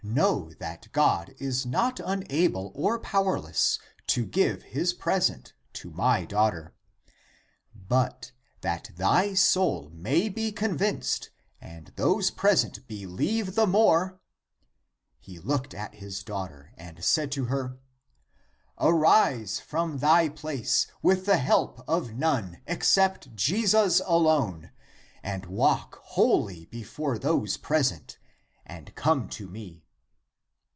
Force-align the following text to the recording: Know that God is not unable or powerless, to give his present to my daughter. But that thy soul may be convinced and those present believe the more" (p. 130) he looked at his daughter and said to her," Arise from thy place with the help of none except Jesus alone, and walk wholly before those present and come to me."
Know 0.03 0.51
that 0.59 0.89
God 0.91 1.35
is 1.37 1.65
not 1.65 2.01
unable 2.03 2.73
or 2.75 2.99
powerless, 2.99 3.79
to 4.07 4.25
give 4.25 4.63
his 4.63 4.91
present 4.93 5.53
to 5.73 5.89
my 5.91 6.25
daughter. 6.25 6.73
But 7.73 8.33
that 8.59 8.91
thy 8.97 9.35
soul 9.35 9.89
may 9.93 10.27
be 10.27 10.51
convinced 10.51 11.29
and 11.61 11.93
those 11.95 12.29
present 12.29 12.85
believe 12.87 13.55
the 13.55 13.65
more" 13.67 14.19
(p. 15.23 15.33
130) 15.33 15.33
he 15.33 15.39
looked 15.39 15.73
at 15.73 15.95
his 15.95 16.23
daughter 16.23 16.73
and 16.75 17.01
said 17.05 17.31
to 17.33 17.45
her," 17.45 17.77
Arise 18.79 19.61
from 19.61 19.99
thy 19.99 20.27
place 20.27 20.87
with 21.01 21.25
the 21.25 21.37
help 21.37 21.87
of 21.87 22.15
none 22.15 22.59
except 22.67 23.33
Jesus 23.33 24.01
alone, 24.05 24.71
and 25.23 25.45
walk 25.45 25.99
wholly 26.01 26.65
before 26.65 27.17
those 27.17 27.55
present 27.55 28.17
and 28.65 28.93
come 28.95 29.29
to 29.29 29.47
me." 29.47 29.85